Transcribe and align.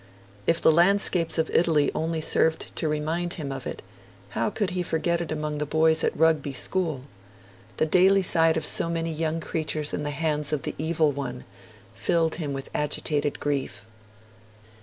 If 0.47 0.59
the 0.59 0.71
landscapes 0.71 1.37
of 1.37 1.51
Italy 1.51 1.91
only 1.93 2.21
served 2.21 2.75
to 2.75 2.87
remind 2.89 3.33
him 3.33 3.51
of 3.51 3.67
it, 3.67 3.83
how 4.29 4.49
could 4.49 4.71
he 4.71 4.81
forget 4.81 5.21
it 5.21 5.31
among 5.31 5.59
the 5.59 5.65
boys 5.67 6.03
at 6.03 6.17
Rugby 6.17 6.53
School? 6.53 7.01
The 7.77 7.85
daily 7.85 8.23
sight 8.23 8.57
of 8.57 8.65
so 8.65 8.89
many 8.89 9.13
young 9.13 9.39
creatures 9.39 9.93
in 9.93 10.01
the 10.01 10.09
hands 10.09 10.51
of 10.51 10.63
the 10.63 10.73
Evil 10.79 11.11
One 11.11 11.43
filled 11.93 12.33
him 12.41 12.51
with 12.51 12.71
agitated 12.73 13.39
grief. 13.39 13.85